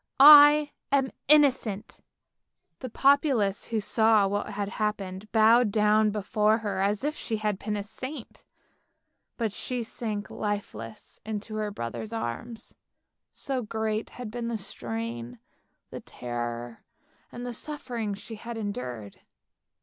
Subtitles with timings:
[0.19, 1.99] I am innocent."
[2.79, 7.59] The populace who saw what had happened bowed down before her as if she had
[7.59, 8.43] been a saint,
[9.37, 12.73] but she sank lifeless in her brother's arms;
[13.31, 15.37] so great had been the strain,
[15.91, 16.79] the terror
[17.31, 19.19] and the suffering she had endured.